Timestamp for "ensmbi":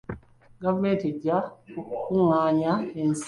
3.01-3.19